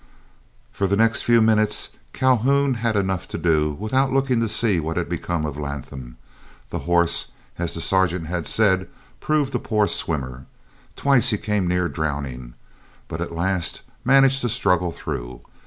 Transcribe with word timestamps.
For 0.71 0.87
the 0.87 0.95
next 0.95 1.21
few 1.21 1.43
minutes 1.43 1.89
Calhoun 2.11 2.73
had 2.73 2.95
enough 2.95 3.27
to 3.27 3.37
do 3.37 3.73
without 3.75 4.11
looking 4.11 4.39
to 4.39 4.49
see 4.49 4.79
what 4.79 4.97
had 4.97 5.07
become 5.07 5.45
of 5.45 5.57
Latham. 5.59 6.17
The 6.71 6.79
horse, 6.89 7.33
as 7.59 7.75
the 7.75 7.81
Sergeant 7.81 8.25
had 8.25 8.47
said, 8.47 8.89
proved 9.19 9.53
a 9.53 9.59
poor 9.59 9.87
swimmer. 9.87 10.47
Twice 10.95 11.29
he 11.29 11.37
came 11.37 11.67
near 11.67 11.87
drowning; 11.87 12.55
but 13.07 13.21
at 13.21 13.31
last 13.31 13.83
managed 14.03 14.41
to 14.41 14.49
struggle 14.49 14.91
through. 14.91 15.41